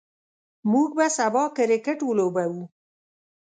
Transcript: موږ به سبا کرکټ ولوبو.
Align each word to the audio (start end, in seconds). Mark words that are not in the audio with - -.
موږ 0.71 0.89
به 0.97 1.05
سبا 1.17 1.43
کرکټ 1.57 1.99
ولوبو. 2.05 2.45